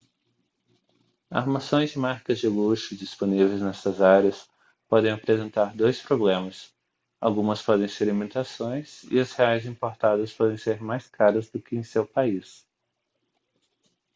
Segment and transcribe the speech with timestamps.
[1.29, 4.49] armações de marcas de luxo disponíveis nestas áreas
[4.89, 6.73] podem apresentar dois problemas
[7.19, 11.83] algumas podem ser imitações e as reais importadas podem ser mais caras do que em
[11.83, 12.65] seu país